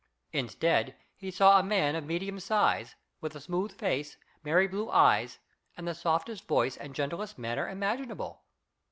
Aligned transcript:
Instead 0.33 0.95
he 1.15 1.29
saw 1.29 1.59
a 1.59 1.63
man 1.63 1.95
of 1.95 2.03
medium 2.07 2.39
size, 2.39 2.95
with 3.19 3.35
a 3.35 3.39
smooth 3.39 3.71
face, 3.71 4.17
merry 4.43 4.65
blue 4.67 4.89
eyes, 4.89 5.37
and 5.77 5.87
the 5.87 5.93
softest 5.93 6.47
voice 6.47 6.75
and 6.75 6.95
gentlest 6.95 7.37
manner 7.37 7.69
imaginable. 7.69 8.41